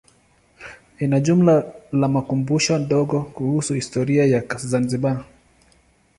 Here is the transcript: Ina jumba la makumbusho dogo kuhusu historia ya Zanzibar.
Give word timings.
Ina 1.03 1.19
jumba 1.19 1.53
la 1.91 2.07
makumbusho 2.15 2.79
dogo 2.79 3.17
kuhusu 3.35 3.71
historia 3.73 4.23
ya 4.25 4.43
Zanzibar. 4.57 5.25